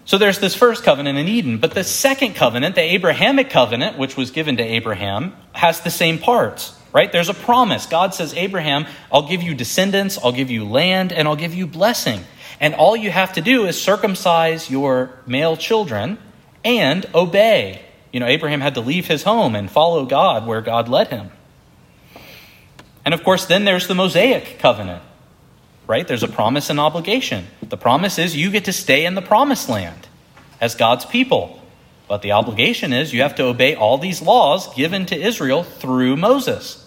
So 0.06 0.18
there's 0.18 0.38
this 0.38 0.54
first 0.54 0.84
covenant 0.84 1.18
in 1.18 1.28
Eden, 1.28 1.58
but 1.58 1.72
the 1.72 1.82
second 1.82 2.34
covenant, 2.34 2.74
the 2.74 2.82
Abrahamic 2.82 3.48
covenant, 3.48 3.96
which 3.96 4.18
was 4.18 4.30
given 4.30 4.58
to 4.58 4.62
Abraham, 4.62 5.34
has 5.52 5.80
the 5.80 5.90
same 5.90 6.18
parts, 6.18 6.78
right? 6.92 7.10
There's 7.10 7.30
a 7.30 7.34
promise. 7.34 7.86
God 7.86 8.14
says, 8.14 8.34
Abraham, 8.34 8.86
I'll 9.10 9.26
give 9.26 9.42
you 9.42 9.54
descendants, 9.54 10.18
I'll 10.22 10.32
give 10.32 10.50
you 10.50 10.66
land, 10.66 11.10
and 11.10 11.26
I'll 11.26 11.36
give 11.36 11.54
you 11.54 11.66
blessing. 11.66 12.20
And 12.60 12.74
all 12.74 12.94
you 12.94 13.10
have 13.10 13.32
to 13.34 13.40
do 13.40 13.66
is 13.66 13.80
circumcise 13.80 14.70
your 14.70 15.10
male 15.26 15.56
children 15.56 16.18
and 16.64 17.06
obey. 17.14 17.80
You 18.12 18.20
know, 18.20 18.26
Abraham 18.26 18.60
had 18.60 18.74
to 18.74 18.80
leave 18.80 19.06
his 19.06 19.22
home 19.22 19.54
and 19.56 19.70
follow 19.70 20.04
God 20.04 20.46
where 20.46 20.60
God 20.60 20.88
led 20.88 21.08
him. 21.08 21.30
And 23.04 23.14
of 23.14 23.22
course, 23.22 23.44
then 23.46 23.64
there's 23.64 23.86
the 23.86 23.94
Mosaic 23.94 24.58
covenant, 24.58 25.02
right? 25.86 26.06
There's 26.06 26.22
a 26.22 26.28
promise 26.28 26.70
and 26.70 26.80
obligation. 26.80 27.46
The 27.62 27.76
promise 27.76 28.18
is 28.18 28.36
you 28.36 28.50
get 28.50 28.64
to 28.66 28.72
stay 28.72 29.04
in 29.04 29.14
the 29.14 29.22
promised 29.22 29.68
land 29.68 30.08
as 30.60 30.74
God's 30.74 31.04
people. 31.04 31.60
But 32.08 32.22
the 32.22 32.32
obligation 32.32 32.92
is 32.92 33.12
you 33.12 33.22
have 33.22 33.34
to 33.36 33.44
obey 33.44 33.74
all 33.74 33.98
these 33.98 34.22
laws 34.22 34.74
given 34.74 35.06
to 35.06 35.16
Israel 35.16 35.62
through 35.62 36.16
Moses. 36.16 36.80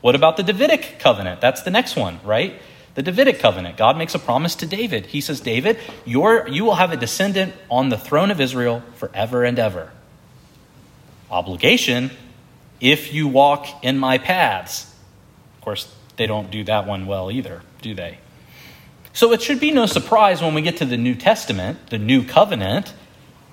What 0.00 0.14
about 0.14 0.36
the 0.36 0.42
Davidic 0.42 0.98
covenant? 0.98 1.40
That's 1.40 1.62
the 1.62 1.70
next 1.70 1.96
one, 1.96 2.20
right? 2.24 2.60
the 2.96 3.02
Davidic 3.02 3.38
covenant. 3.38 3.76
God 3.76 3.98
makes 3.98 4.14
a 4.14 4.18
promise 4.18 4.54
to 4.56 4.66
David. 4.66 5.06
He 5.06 5.20
says, 5.20 5.40
David, 5.40 5.78
you 6.06 6.48
you 6.48 6.64
will 6.64 6.76
have 6.76 6.92
a 6.92 6.96
descendant 6.96 7.54
on 7.70 7.90
the 7.90 7.98
throne 7.98 8.30
of 8.30 8.40
Israel 8.40 8.82
forever 8.94 9.44
and 9.44 9.58
ever. 9.58 9.92
Obligation, 11.30 12.10
if 12.80 13.12
you 13.12 13.28
walk 13.28 13.84
in 13.84 13.98
my 13.98 14.18
paths. 14.18 14.92
Of 15.56 15.60
course, 15.62 15.94
they 16.16 16.26
don't 16.26 16.50
do 16.50 16.64
that 16.64 16.86
one 16.86 17.06
well 17.06 17.30
either, 17.30 17.62
do 17.82 17.94
they? 17.94 18.18
So 19.12 19.32
it 19.32 19.40
should 19.40 19.60
be 19.60 19.70
no 19.70 19.86
surprise 19.86 20.42
when 20.42 20.54
we 20.54 20.62
get 20.62 20.76
to 20.78 20.84
the 20.84 20.98
New 20.98 21.14
Testament, 21.14 21.90
the 21.90 21.98
New 21.98 22.24
Covenant, 22.24 22.92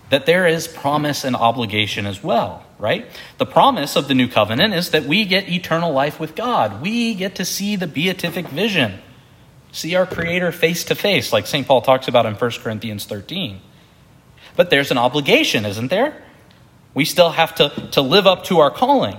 that 0.09 0.25
there 0.25 0.45
is 0.45 0.67
promise 0.67 1.23
and 1.23 1.35
obligation 1.35 2.05
as 2.05 2.21
well, 2.21 2.65
right? 2.77 3.07
The 3.37 3.45
promise 3.45 3.95
of 3.95 4.07
the 4.07 4.13
New 4.13 4.27
Covenant 4.27 4.73
is 4.73 4.91
that 4.91 5.05
we 5.05 5.25
get 5.25 5.49
eternal 5.49 5.91
life 5.91 6.19
with 6.19 6.35
God. 6.35 6.81
We 6.81 7.15
get 7.15 7.35
to 7.35 7.45
see 7.45 7.75
the 7.75 7.87
beatific 7.87 8.47
vision, 8.49 8.99
see 9.71 9.95
our 9.95 10.05
Creator 10.05 10.51
face 10.51 10.83
to 10.85 10.95
face, 10.95 11.33
like 11.33 11.47
St. 11.47 11.65
Paul 11.65 11.81
talks 11.81 12.07
about 12.07 12.25
in 12.25 12.35
1 12.35 12.51
Corinthians 12.61 13.05
13. 13.05 13.61
But 14.55 14.69
there's 14.69 14.91
an 14.91 14.97
obligation, 14.97 15.65
isn't 15.65 15.87
there? 15.87 16.22
We 16.93 17.05
still 17.05 17.31
have 17.31 17.55
to, 17.55 17.69
to 17.91 18.01
live 18.01 18.27
up 18.27 18.43
to 18.45 18.59
our 18.59 18.71
calling. 18.71 19.17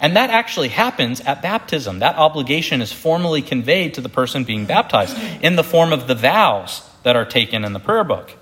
And 0.00 0.16
that 0.16 0.30
actually 0.30 0.68
happens 0.68 1.20
at 1.20 1.42
baptism. 1.42 2.00
That 2.00 2.16
obligation 2.16 2.82
is 2.82 2.92
formally 2.92 3.42
conveyed 3.42 3.94
to 3.94 4.00
the 4.00 4.08
person 4.08 4.44
being 4.44 4.66
baptized 4.66 5.16
in 5.42 5.56
the 5.56 5.64
form 5.64 5.92
of 5.92 6.06
the 6.06 6.14
vows 6.14 6.88
that 7.02 7.16
are 7.16 7.24
taken 7.24 7.64
in 7.64 7.72
the 7.72 7.80
prayer 7.80 8.04
book. 8.04 8.32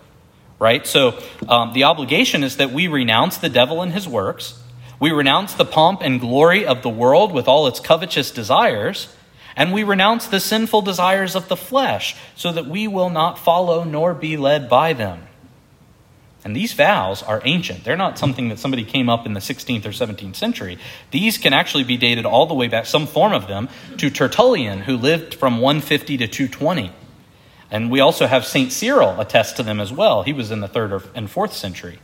Right? 0.58 0.86
So 0.86 1.20
um, 1.48 1.72
the 1.72 1.84
obligation 1.84 2.42
is 2.42 2.56
that 2.56 2.70
we 2.70 2.88
renounce 2.88 3.38
the 3.38 3.48
devil 3.48 3.82
and 3.82 3.92
his 3.92 4.08
works, 4.08 4.60
we 5.00 5.10
renounce 5.10 5.54
the 5.54 5.64
pomp 5.64 6.00
and 6.02 6.20
glory 6.20 6.64
of 6.64 6.82
the 6.82 6.88
world 6.88 7.32
with 7.32 7.48
all 7.48 7.66
its 7.66 7.80
covetous 7.80 8.30
desires, 8.30 9.14
and 9.56 9.72
we 9.72 9.82
renounce 9.82 10.26
the 10.26 10.40
sinful 10.40 10.82
desires 10.82 11.34
of 11.34 11.48
the 11.48 11.56
flesh 11.56 12.16
so 12.36 12.52
that 12.52 12.66
we 12.66 12.88
will 12.88 13.10
not 13.10 13.38
follow 13.38 13.84
nor 13.84 14.14
be 14.14 14.36
led 14.36 14.68
by 14.68 14.92
them. 14.92 15.26
And 16.44 16.54
these 16.54 16.74
vows 16.74 17.22
are 17.22 17.40
ancient. 17.44 17.84
They're 17.84 17.96
not 17.96 18.18
something 18.18 18.50
that 18.50 18.58
somebody 18.58 18.84
came 18.84 19.08
up 19.08 19.24
in 19.24 19.32
the 19.32 19.40
16th 19.40 19.86
or 19.86 19.90
17th 19.90 20.36
century. 20.36 20.78
These 21.10 21.38
can 21.38 21.54
actually 21.54 21.84
be 21.84 21.96
dated 21.96 22.26
all 22.26 22.44
the 22.44 22.54
way 22.54 22.68
back, 22.68 22.84
some 22.84 23.06
form 23.06 23.32
of 23.32 23.48
them, 23.48 23.70
to 23.96 24.10
Tertullian, 24.10 24.80
who 24.80 24.98
lived 24.98 25.34
from 25.34 25.58
150 25.58 26.18
to 26.18 26.28
220. 26.28 26.92
And 27.70 27.90
we 27.90 28.00
also 28.00 28.26
have 28.26 28.44
St. 28.44 28.70
Cyril 28.70 29.18
attest 29.18 29.56
to 29.56 29.62
them 29.62 29.80
as 29.80 29.90
well. 29.90 30.22
He 30.22 30.34
was 30.34 30.50
in 30.50 30.60
the 30.60 30.68
3rd 30.68 31.08
and 31.14 31.28
4th 31.28 31.52
century. 31.52 31.98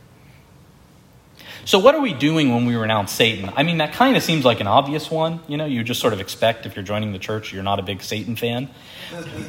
So, 1.63 1.77
what 1.77 1.93
are 1.93 2.01
we 2.01 2.13
doing 2.13 2.53
when 2.53 2.65
we 2.65 2.75
renounce 2.75 3.11
Satan? 3.11 3.51
I 3.55 3.61
mean, 3.61 3.77
that 3.77 3.93
kind 3.93 4.17
of 4.17 4.23
seems 4.23 4.43
like 4.43 4.61
an 4.61 4.67
obvious 4.67 5.11
one. 5.11 5.41
You 5.47 5.57
know, 5.57 5.65
you 5.65 5.83
just 5.83 5.99
sort 5.99 6.11
of 6.11 6.19
expect 6.19 6.65
if 6.65 6.75
you're 6.75 6.83
joining 6.83 7.13
the 7.13 7.19
church, 7.19 7.53
you're 7.53 7.61
not 7.61 7.77
a 7.77 7.83
big 7.83 8.01
Satan 8.01 8.35
fan. 8.35 8.69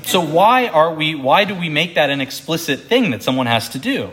So, 0.04 0.20
why 0.20 0.68
are 0.68 0.92
we? 0.94 1.14
Why 1.14 1.44
do 1.44 1.54
we 1.54 1.70
make 1.70 1.94
that 1.94 2.10
an 2.10 2.20
explicit 2.20 2.80
thing 2.80 3.12
that 3.12 3.22
someone 3.22 3.46
has 3.46 3.70
to 3.70 3.78
do? 3.78 4.12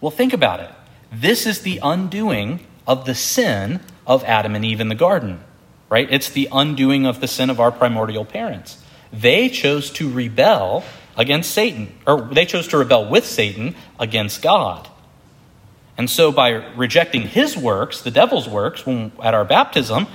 Well, 0.00 0.10
think 0.10 0.32
about 0.32 0.60
it. 0.60 0.70
This 1.12 1.46
is 1.46 1.60
the 1.60 1.80
undoing 1.82 2.60
of 2.86 3.06
the 3.06 3.14
sin 3.14 3.80
of 4.06 4.24
Adam 4.24 4.54
and 4.54 4.64
Eve 4.64 4.80
in 4.80 4.88
the 4.88 4.94
garden, 4.94 5.40
right? 5.88 6.08
It's 6.10 6.28
the 6.28 6.48
undoing 6.52 7.06
of 7.06 7.20
the 7.20 7.28
sin 7.28 7.50
of 7.50 7.60
our 7.60 7.72
primordial 7.72 8.24
parents. 8.24 8.82
They 9.12 9.48
chose 9.48 9.90
to 9.92 10.10
rebel 10.10 10.84
against 11.16 11.50
Satan, 11.50 11.96
or 12.06 12.22
they 12.22 12.44
chose 12.44 12.68
to 12.68 12.78
rebel 12.78 13.08
with 13.08 13.24
Satan 13.24 13.74
against 13.98 14.42
God. 14.42 14.88
And 15.98 16.10
so, 16.10 16.30
by 16.30 16.50
rejecting 16.50 17.22
his 17.22 17.56
works, 17.56 18.02
the 18.02 18.10
devil's 18.10 18.46
works, 18.46 18.84
when, 18.84 19.12
at 19.22 19.32
our 19.32 19.46
baptism, 19.46 20.06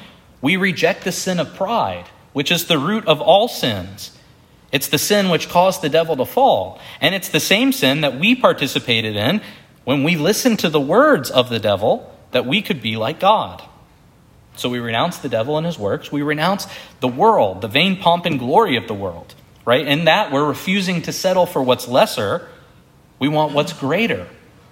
we 0.42 0.56
reject 0.58 1.04
the 1.04 1.12
sin 1.12 1.40
of 1.40 1.56
pride, 1.56 2.06
which 2.34 2.52
is 2.52 2.66
the 2.66 2.78
root 2.78 3.08
of 3.08 3.20
all 3.20 3.48
sins. 3.48 4.16
It's 4.72 4.88
the 4.88 4.98
sin 4.98 5.30
which 5.30 5.50
caused 5.50 5.82
the 5.82 5.90
devil 5.90 6.16
to 6.18 6.26
fall. 6.26 6.80
And 7.02 7.14
it's 7.14 7.30
the 7.30 7.40
same 7.40 7.72
sin 7.72 8.02
that 8.02 8.18
we 8.20 8.36
participated 8.36 9.16
in 9.16 9.42
when 9.84 10.04
we 10.04 10.16
listen 10.16 10.58
to 10.58 10.70
the 10.70 10.80
words 10.80 11.30
of 11.30 11.50
the 11.50 11.60
devil, 11.60 12.16
that 12.32 12.46
we 12.46 12.62
could 12.62 12.82
be 12.82 12.98
like 12.98 13.20
God. 13.20 13.64
So 14.56 14.70
we 14.70 14.80
renounce 14.80 15.18
the 15.18 15.30
devil 15.30 15.58
and 15.58 15.66
his 15.66 15.80
works. 15.80 16.12
We 16.12 16.22
renounce 16.22 16.68
the 17.00 17.08
world, 17.08 17.62
the 17.62 17.68
vain 17.68 17.98
pomp 17.98 18.26
and 18.26 18.38
glory 18.38 18.76
of 18.76 18.88
the 18.88 18.94
world, 18.94 19.34
right? 19.66 19.86
In 19.86 20.06
that, 20.06 20.32
we're 20.32 20.48
refusing 20.48 21.02
to 21.04 21.12
settle 21.12 21.46
for 21.46 21.62
what's 21.62 21.88
lesser. 21.88 22.48
We 23.20 23.28
want 23.28 23.54
what's 23.54 23.74
greater, 23.74 24.28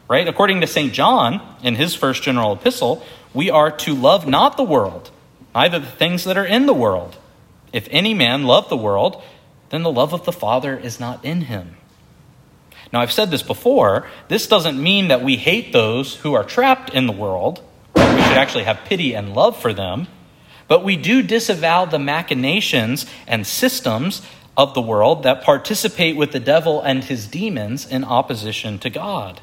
right? 0.08 0.28
According 0.28 0.62
to 0.62 0.68
St. 0.68 0.94
John, 0.94 1.42
in 1.64 1.76
his 1.76 1.96
first 1.96 2.24
general 2.24 2.54
epistle, 2.54 3.04
we 3.34 3.50
are 3.50 3.72
to 3.72 3.94
love 3.94 4.28
not 4.28 4.58
the 4.58 4.64
world, 4.64 5.12
neither 5.56 5.80
the 5.80 5.88
things 5.88 6.24
that 6.26 6.38
are 6.38 6.46
in 6.46 6.66
the 6.66 6.74
world. 6.74 7.16
If 7.72 7.88
any 7.92 8.14
man 8.14 8.44
love 8.44 8.70
the 8.70 8.78
world, 8.78 9.22
then 9.70 9.84
the 9.84 9.92
love 9.92 10.14
of 10.14 10.26
the 10.26 10.32
Father 10.32 10.78
is 10.78 11.00
not 11.00 11.24
in 11.24 11.42
him. 11.42 11.78
Now, 12.92 13.02
I've 13.02 13.12
said 13.12 13.30
this 13.30 13.44
before. 13.44 14.08
This 14.28 14.48
doesn't 14.48 14.82
mean 14.82 15.10
that 15.10 15.24
we 15.24 15.36
hate 15.36 15.72
those 15.72 16.16
who 16.16 16.34
are 16.34 16.44
trapped 16.44 16.94
in 16.94 17.06
the 17.06 17.14
world. 17.14 17.64
We 17.96 18.02
should 18.02 18.38
actually 18.38 18.64
have 18.64 18.80
pity 18.86 19.14
and 19.14 19.34
love 19.34 19.60
for 19.62 19.74
them. 19.74 20.08
But 20.68 20.84
we 20.84 20.96
do 20.96 21.22
disavow 21.22 21.86
the 21.86 22.00
machinations 22.00 23.06
and 23.28 23.46
systems 23.46 24.22
of 24.56 24.74
the 24.74 24.82
world 24.82 25.24
that 25.24 25.44
participate 25.44 26.16
with 26.16 26.32
the 26.32 26.40
devil 26.40 26.82
and 26.82 27.04
his 27.04 27.28
demons 27.28 27.88
in 27.88 28.04
opposition 28.04 28.78
to 28.80 28.90
God. 28.90 29.42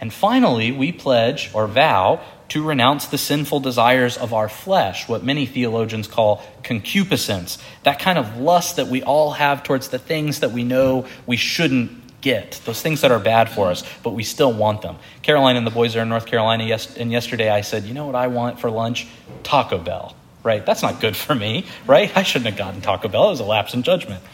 And 0.00 0.12
finally, 0.12 0.72
we 0.72 0.92
pledge 0.92 1.50
or 1.54 1.66
vow 1.66 2.20
to 2.48 2.62
renounce 2.62 3.06
the 3.06 3.18
sinful 3.18 3.60
desires 3.60 4.16
of 4.16 4.32
our 4.32 4.48
flesh, 4.48 5.08
what 5.08 5.24
many 5.24 5.46
theologians 5.46 6.06
call 6.06 6.42
concupiscence, 6.62 7.58
that 7.82 7.98
kind 7.98 8.18
of 8.18 8.36
lust 8.36 8.76
that 8.76 8.88
we 8.88 9.02
all 9.02 9.32
have 9.32 9.62
towards 9.62 9.88
the 9.88 9.98
things 9.98 10.40
that 10.40 10.52
we 10.52 10.62
know 10.62 11.06
we 11.26 11.36
shouldn't 11.36 12.05
get, 12.26 12.60
those 12.64 12.82
things 12.82 13.02
that 13.02 13.12
are 13.12 13.20
bad 13.20 13.48
for 13.48 13.70
us, 13.70 13.84
but 14.02 14.10
we 14.10 14.24
still 14.24 14.52
want 14.52 14.82
them. 14.82 14.96
Caroline 15.22 15.54
and 15.54 15.64
the 15.64 15.70
boys 15.70 15.94
are 15.94 16.02
in 16.02 16.08
North 16.08 16.26
Carolina, 16.26 16.64
yes, 16.64 16.96
and 16.96 17.12
yesterday 17.12 17.48
I 17.48 17.60
said, 17.60 17.84
You 17.84 17.94
know 17.94 18.04
what 18.04 18.16
I 18.16 18.26
want 18.26 18.58
for 18.58 18.68
lunch? 18.68 19.06
Taco 19.44 19.78
Bell, 19.78 20.16
right? 20.42 20.66
That's 20.66 20.82
not 20.82 21.00
good 21.00 21.16
for 21.16 21.36
me, 21.36 21.66
right? 21.86 22.14
I 22.16 22.24
shouldn't 22.24 22.48
have 22.50 22.58
gotten 22.58 22.80
Taco 22.80 23.06
Bell. 23.06 23.28
It 23.28 23.30
was 23.30 23.40
a 23.40 23.44
lapse 23.44 23.74
in 23.74 23.84
judgment. 23.84 24.24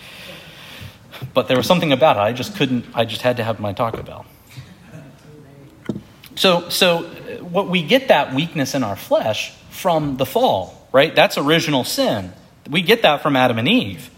But 1.34 1.48
there 1.48 1.56
was 1.58 1.66
something 1.66 1.92
about 1.92 2.16
it. 2.16 2.20
I 2.20 2.32
just 2.32 2.56
couldn't, 2.56 2.86
I 2.94 3.04
just 3.04 3.20
had 3.20 3.36
to 3.36 3.44
have 3.44 3.60
my 3.60 3.74
Taco 3.74 4.02
Bell. 4.02 4.24
So, 6.34 6.70
so 6.70 7.02
what 7.40 7.68
we 7.68 7.82
get 7.82 8.08
that 8.08 8.34
weakness 8.34 8.74
in 8.74 8.82
our 8.82 8.96
flesh 8.96 9.52
from 9.68 10.16
the 10.16 10.24
fall, 10.24 10.88
right? 10.92 11.14
That's 11.14 11.36
original 11.36 11.84
sin. 11.84 12.32
We 12.70 12.80
get 12.80 13.02
that 13.02 13.22
from 13.22 13.36
Adam 13.36 13.58
and 13.58 13.68
Eve. 13.68 14.08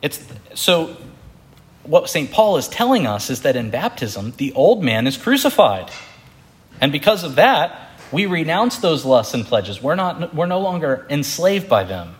It's 0.00 0.24
so 0.54 0.96
what 1.84 2.08
St. 2.08 2.30
Paul 2.30 2.56
is 2.56 2.68
telling 2.68 3.06
us 3.06 3.30
is 3.30 3.42
that 3.42 3.56
in 3.56 3.70
baptism, 3.70 4.32
the 4.36 4.52
old 4.54 4.82
man 4.82 5.06
is 5.06 5.16
crucified. 5.16 5.90
And 6.80 6.90
because 6.90 7.24
of 7.24 7.36
that, 7.36 7.90
we 8.10 8.26
renounce 8.26 8.78
those 8.78 9.04
lusts 9.04 9.34
and 9.34 9.44
pledges. 9.44 9.82
We're, 9.82 9.94
not, 9.94 10.34
we're 10.34 10.46
no 10.46 10.60
longer 10.60 11.06
enslaved 11.10 11.68
by 11.68 11.84
them. 11.84 12.16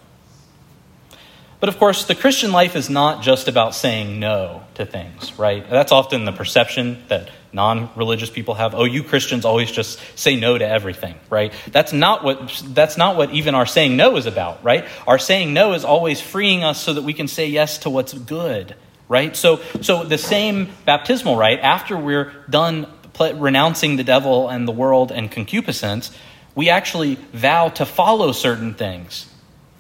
But 1.61 1.69
of 1.71 1.79
course, 1.79 2.05
the 2.05 2.15
Christian 2.15 2.53
life 2.53 2.77
is 2.77 2.91
not 2.91 3.23
just 3.23 3.49
about 3.49 3.75
saying 3.75 4.21
no 4.21 4.65
to 4.75 4.85
things, 4.85 5.39
right? 5.39 5.69
That's 5.69 5.93
often 5.93 6.27
the 6.27 6.33
perception 6.33 7.03
that 7.09 7.31
non 7.55 7.89
religious 7.97 8.29
people 8.29 8.55
have. 8.55 8.75
Oh, 8.75 8.85
you 8.85 9.03
Christians 9.03 9.47
always 9.47 9.71
just 9.71 9.99
say 10.15 10.37
no 10.37 10.59
to 10.59 10.67
everything, 10.67 11.15
right? 11.31 11.55
That's 11.69 11.95
not, 11.95 12.23
what, 12.23 12.63
that's 12.67 12.99
not 12.99 13.17
what 13.17 13.31
even 13.31 13.55
our 13.55 13.65
saying 13.65 13.97
no 13.97 14.17
is 14.17 14.27
about, 14.27 14.63
right? 14.63 14.85
Our 15.07 15.19
saying 15.19 15.55
no 15.55 15.73
is 15.73 15.87
always 15.87 16.21
freeing 16.21 16.65
us 16.65 16.83
so 16.83 16.93
that 16.93 17.03
we 17.03 17.15
can 17.15 17.29
say 17.29 17.47
yes 17.47 17.79
to 17.79 17.91
what's 17.91 18.13
good 18.13 18.75
right? 19.09 19.37
So, 19.37 19.61
so 19.81 20.05
the 20.05 20.19
same 20.19 20.71
baptismal 20.85 21.37
rite, 21.37 21.61
after 21.61 21.97
we're 21.97 22.33
done 22.49 22.87
renouncing 23.19 23.97
the 23.97 24.05
devil 24.05 24.49
and 24.49 24.67
the 24.67 24.73
world 24.73 25.13
and 25.13 25.31
concupiscence, 25.31 26.11
we 26.55 26.69
actually 26.69 27.17
vow 27.33 27.69
to 27.69 27.87
follow 27.87 28.33
certain 28.33 28.75
things, 28.75 29.29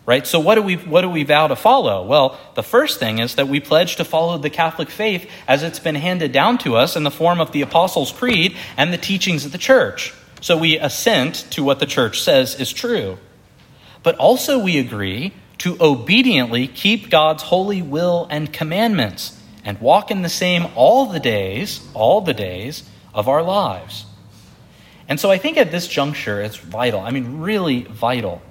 right? 0.06 0.26
So 0.26 0.40
what 0.40 0.56
do 0.56 0.62
we 0.62 0.76
what 0.76 1.02
do 1.02 1.08
we 1.08 1.24
vow 1.24 1.46
to 1.48 1.56
follow? 1.56 2.04
Well, 2.04 2.38
the 2.54 2.62
first 2.62 2.98
thing 2.98 3.18
is 3.18 3.36
that 3.36 3.48
we 3.48 3.60
pledge 3.60 3.96
to 3.96 4.04
follow 4.04 4.38
the 4.38 4.50
Catholic 4.50 4.90
faith 4.90 5.28
as 5.46 5.62
it's 5.62 5.78
been 5.78 5.94
handed 5.94 6.32
down 6.32 6.58
to 6.58 6.76
us 6.76 6.96
in 6.96 7.04
the 7.04 7.10
form 7.10 7.40
of 7.40 7.52
the 7.52 7.62
Apostles' 7.62 8.12
Creed 8.12 8.56
and 8.76 8.92
the 8.92 8.98
teachings 8.98 9.44
of 9.44 9.52
the 9.52 9.58
Church. 9.58 10.12
So 10.40 10.56
we 10.56 10.78
assent 10.78 11.46
to 11.50 11.64
what 11.64 11.78
the 11.78 11.86
Church 11.86 12.22
says 12.22 12.60
is 12.60 12.72
true. 12.72 13.18
But 14.02 14.16
also 14.16 14.58
we 14.58 14.78
agree 14.78 15.32
to 15.58 15.76
obediently 15.80 16.66
keep 16.66 17.10
God's 17.10 17.42
holy 17.42 17.82
will 17.82 18.26
and 18.30 18.52
commandments 18.52 19.40
and 19.64 19.80
walk 19.80 20.10
in 20.10 20.22
the 20.22 20.28
same 20.28 20.66
all 20.74 21.06
the 21.06 21.20
days, 21.20 21.86
all 21.94 22.20
the 22.20 22.34
days 22.34 22.84
of 23.14 23.28
our 23.28 23.42
lives. 23.42 24.04
And 25.08 25.20
so 25.20 25.30
I 25.30 25.38
think 25.38 25.56
at 25.56 25.70
this 25.70 25.86
juncture, 25.86 26.40
it's 26.40 26.56
vital, 26.56 27.00
I 27.00 27.10
mean, 27.10 27.40
really 27.40 27.82
vital, 27.82 28.42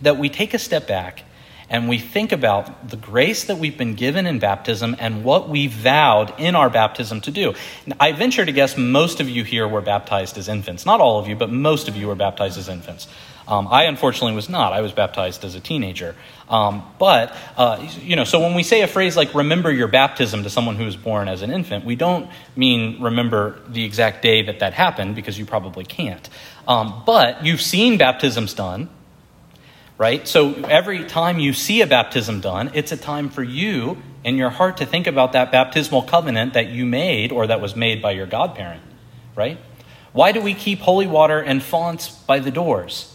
that 0.00 0.18
we 0.18 0.28
take 0.28 0.54
a 0.54 0.58
step 0.58 0.86
back 0.86 1.24
and 1.72 1.88
we 1.88 1.98
think 1.98 2.32
about 2.32 2.90
the 2.90 2.98
grace 2.98 3.44
that 3.44 3.56
we've 3.56 3.78
been 3.78 3.94
given 3.94 4.26
in 4.26 4.38
baptism 4.38 4.94
and 4.98 5.24
what 5.24 5.48
we 5.48 5.68
vowed 5.68 6.38
in 6.38 6.54
our 6.54 6.68
baptism 6.68 7.22
to 7.22 7.30
do. 7.30 7.54
I 7.98 8.12
venture 8.12 8.44
to 8.44 8.52
guess 8.52 8.76
most 8.76 9.20
of 9.20 9.28
you 9.28 9.42
here 9.42 9.66
were 9.66 9.80
baptized 9.80 10.36
as 10.36 10.48
infants. 10.48 10.84
Not 10.84 11.00
all 11.00 11.18
of 11.18 11.28
you, 11.28 11.34
but 11.36 11.50
most 11.50 11.88
of 11.88 11.96
you 11.96 12.08
were 12.08 12.14
baptized 12.14 12.58
as 12.58 12.68
infants. 12.68 13.08
Um, 13.46 13.68
I 13.68 13.84
unfortunately 13.84 14.34
was 14.34 14.48
not. 14.48 14.72
I 14.72 14.80
was 14.80 14.92
baptized 14.92 15.44
as 15.44 15.54
a 15.54 15.60
teenager. 15.60 16.14
Um, 16.48 16.84
but, 16.98 17.34
uh, 17.56 17.86
you 18.00 18.14
know, 18.14 18.24
so 18.24 18.40
when 18.40 18.54
we 18.54 18.62
say 18.62 18.82
a 18.82 18.86
phrase 18.86 19.16
like 19.16 19.34
remember 19.34 19.72
your 19.72 19.88
baptism 19.88 20.42
to 20.42 20.50
someone 20.50 20.76
who 20.76 20.84
was 20.84 20.96
born 20.96 21.28
as 21.28 21.42
an 21.42 21.50
infant, 21.50 21.84
we 21.84 21.96
don't 21.96 22.30
mean 22.56 23.02
remember 23.02 23.58
the 23.68 23.84
exact 23.84 24.22
day 24.22 24.42
that 24.42 24.60
that 24.60 24.74
happened 24.74 25.14
because 25.14 25.38
you 25.38 25.46
probably 25.46 25.84
can't. 25.84 26.28
Um, 26.68 27.02
but 27.06 27.44
you've 27.44 27.62
seen 27.62 27.98
baptisms 27.98 28.54
done, 28.54 28.88
right? 29.98 30.26
So 30.28 30.54
every 30.64 31.04
time 31.04 31.38
you 31.38 31.52
see 31.52 31.80
a 31.80 31.86
baptism 31.86 32.40
done, 32.40 32.70
it's 32.74 32.92
a 32.92 32.96
time 32.96 33.28
for 33.28 33.42
you 33.42 33.98
in 34.24 34.36
your 34.36 34.50
heart 34.50 34.76
to 34.76 34.86
think 34.86 35.06
about 35.06 35.32
that 35.32 35.50
baptismal 35.50 36.02
covenant 36.02 36.54
that 36.54 36.68
you 36.68 36.86
made 36.86 37.32
or 37.32 37.46
that 37.48 37.60
was 37.60 37.74
made 37.74 38.00
by 38.00 38.12
your 38.12 38.26
godparent, 38.26 38.82
right? 39.34 39.58
Why 40.12 40.32
do 40.32 40.40
we 40.40 40.54
keep 40.54 40.80
holy 40.80 41.06
water 41.06 41.40
and 41.40 41.62
fonts 41.62 42.08
by 42.08 42.38
the 42.38 42.50
doors? 42.50 43.11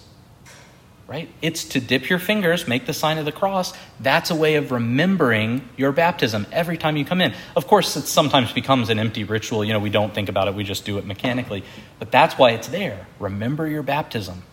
Right? 1.07 1.29
It's 1.41 1.63
to 1.69 1.79
dip 1.79 2.09
your 2.09 2.19
fingers, 2.19 2.67
make 2.67 2.85
the 2.85 2.93
sign 2.93 3.17
of 3.17 3.23
the 3.23 3.31
cross. 3.31 3.73
That's 3.99 4.29
a 4.29 4.35
way 4.35 4.55
of 4.55 4.71
remembering 4.71 5.67
your 5.77 5.93
baptism 5.93 6.45
every 6.51 6.77
time 6.77 6.97
you 6.97 7.05
come 7.05 7.21
in. 7.21 7.33
Of 7.55 7.65
course, 7.65 7.95
it 7.95 8.07
sometimes 8.07 8.51
becomes 8.51 8.89
an 8.89 8.99
empty 8.99 9.23
ritual. 9.23 9.63
You 9.63 9.73
know, 9.73 9.79
we 9.79 9.89
don't 9.89 10.13
think 10.13 10.27
about 10.27 10.49
it, 10.49 10.53
we 10.53 10.65
just 10.65 10.85
do 10.85 10.97
it 10.97 11.05
mechanically. 11.05 11.63
But 11.97 12.11
that's 12.11 12.37
why 12.37 12.51
it's 12.51 12.67
there. 12.67 13.07
Remember 13.19 13.67
your 13.67 13.83
baptism. 13.83 14.43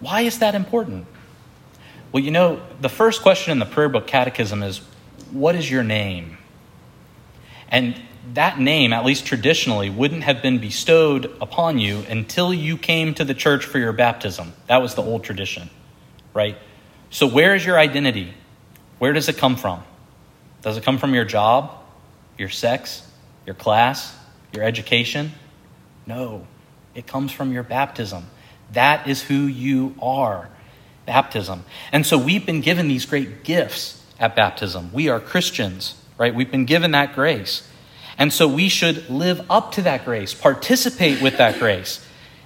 Why 0.00 0.22
is 0.22 0.40
that 0.40 0.56
important? 0.56 1.06
Well, 2.10 2.22
you 2.22 2.32
know, 2.32 2.60
the 2.80 2.88
first 2.88 3.22
question 3.22 3.52
in 3.52 3.60
the 3.60 3.66
prayer 3.66 3.88
book 3.88 4.06
catechism 4.06 4.62
is 4.64 4.78
what 5.30 5.54
is 5.54 5.70
your 5.70 5.84
name? 5.84 6.38
And 7.68 8.00
that 8.34 8.58
name, 8.58 8.92
at 8.92 9.04
least 9.04 9.26
traditionally, 9.26 9.90
wouldn't 9.90 10.24
have 10.24 10.42
been 10.42 10.58
bestowed 10.58 11.26
upon 11.40 11.78
you 11.78 12.04
until 12.08 12.52
you 12.52 12.76
came 12.76 13.14
to 13.14 13.24
the 13.24 13.34
church 13.34 13.64
for 13.64 13.78
your 13.78 13.92
baptism. 13.92 14.54
That 14.66 14.78
was 14.78 14.94
the 14.94 15.02
old 15.02 15.22
tradition 15.22 15.70
right? 16.34 16.58
So, 17.10 17.26
where 17.26 17.54
is 17.54 17.64
your 17.64 17.78
identity? 17.78 18.34
Where 18.98 19.12
does 19.12 19.28
it 19.28 19.38
come 19.38 19.56
from? 19.56 19.82
Does 20.62 20.76
it 20.76 20.84
come 20.84 20.98
from 20.98 21.14
your 21.14 21.24
job, 21.24 21.70
your 22.36 22.48
sex, 22.48 23.08
your 23.46 23.54
class, 23.54 24.14
your 24.52 24.64
education? 24.64 25.32
No, 26.06 26.46
it 26.94 27.06
comes 27.06 27.32
from 27.32 27.52
your 27.52 27.62
baptism. 27.62 28.26
That 28.72 29.06
is 29.08 29.22
who 29.22 29.46
you 29.46 29.94
are. 30.02 30.48
Baptism. 31.06 31.64
And 31.92 32.06
so 32.06 32.18
we've 32.18 32.44
been 32.44 32.60
given 32.60 32.88
these 32.88 33.06
great 33.06 33.44
gifts 33.44 34.02
at 34.18 34.34
baptism. 34.34 34.90
We 34.92 35.08
are 35.08 35.20
Christians, 35.20 36.00
right? 36.18 36.34
We've 36.34 36.50
been 36.50 36.64
given 36.64 36.92
that 36.92 37.14
grace. 37.14 37.68
And 38.16 38.32
so 38.32 38.46
we 38.48 38.68
should 38.68 39.08
live 39.10 39.44
up 39.50 39.72
to 39.72 39.82
that 39.82 40.04
grace, 40.04 40.32
participate 40.32 41.20
with 41.20 41.36
that 41.38 41.58
grace, 41.58 42.04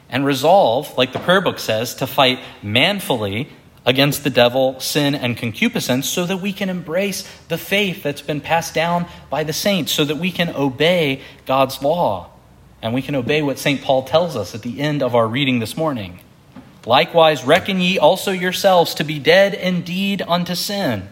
and 0.09 0.25
resolve, 0.25 0.97
like 0.97 1.13
the 1.13 1.19
prayer 1.19 1.41
book 1.41 1.59
says, 1.59 1.95
to 1.97 2.07
fight 2.07 2.41
manfully 2.63 3.49
against 3.89 4.23
the 4.23 4.29
devil, 4.29 4.79
sin, 4.81 5.15
and 5.15 5.35
concupiscence 5.35 6.07
so 6.07 6.27
that 6.27 6.37
we 6.37 6.53
can 6.53 6.69
embrace 6.69 7.27
the 7.49 7.57
faith 7.57 8.03
that's 8.03 8.21
been 8.21 8.39
passed 8.39 8.75
down 8.75 9.07
by 9.31 9.43
the 9.43 9.53
saints, 9.55 9.91
so 9.93 10.05
that 10.05 10.19
we 10.19 10.31
can 10.31 10.55
obey 10.55 11.23
God's 11.47 11.83
law. 11.83 12.29
And 12.83 12.93
we 12.93 13.01
can 13.01 13.15
obey 13.15 13.41
what 13.41 13.59
St. 13.59 13.81
Paul 13.81 14.03
tells 14.03 14.37
us 14.37 14.55
at 14.55 14.61
the 14.61 14.81
end 14.81 15.03
of 15.03 15.15
our 15.15 15.27
reading 15.27 15.59
this 15.59 15.75
morning. 15.75 16.21
Likewise, 16.85 17.45
reckon 17.45 17.81
ye 17.81 17.99
also 17.99 18.31
yourselves 18.31 18.93
to 18.97 19.05
be 19.05 19.19
dead 19.19 19.55
indeed 19.55 20.21
unto 20.21 20.55
sin, 20.55 21.09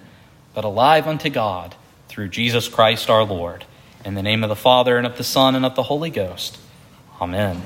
but 0.53 0.65
alive 0.65 1.07
unto 1.07 1.31
God 1.31 1.75
through 2.11 2.29
Jesus 2.29 2.69
Christ 2.69 3.09
our 3.09 3.25
Lord. 3.25 3.65
In 4.05 4.13
the 4.13 4.23
name 4.23 4.45
of 4.45 4.51
the 4.51 4.55
Father, 4.55 4.99
and 4.99 5.07
of 5.07 5.17
the 5.17 5.25
Son, 5.25 5.55
and 5.55 5.65
of 5.65 5.77
the 5.77 5.85
Holy 5.85 6.11
Ghost. 6.11 6.59
Amen. 7.23 7.63